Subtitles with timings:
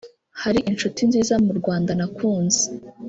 [0.41, 2.63] hari inshuti nziza mu Rwanda nakunze